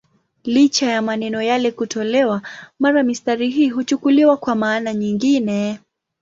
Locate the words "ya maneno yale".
0.91-1.71